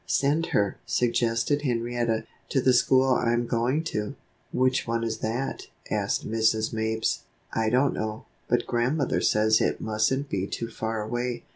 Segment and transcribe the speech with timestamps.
[0.07, 4.15] "Send her," suggested Henrietta, "to the school I'm going to."
[4.51, 6.73] "Which one is that?" asked Mrs.
[6.73, 7.19] Mapes.
[7.53, 11.43] "I don't know; but Grandmother says it mustn't be too far away.